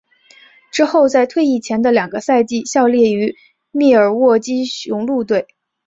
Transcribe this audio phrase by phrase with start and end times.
[0.71, 3.35] 之后在退役前的两个赛季效力于
[3.69, 5.47] 密尔沃基雄鹿队。